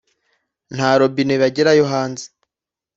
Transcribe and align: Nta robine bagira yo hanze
Nta 0.75 0.91
robine 0.99 1.33
bagira 1.41 1.71
yo 1.79 1.85
hanze 1.91 2.25